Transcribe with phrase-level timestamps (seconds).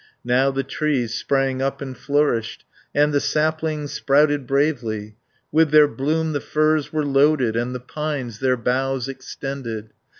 [0.25, 2.65] Now the trees sprang up and flourished,
[2.95, 5.15] And the saplings sprouted bravely.
[5.51, 9.91] With their bloom the firs were loaded, And the pines their boughs extended.